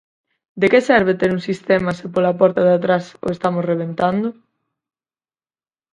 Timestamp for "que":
0.71-0.85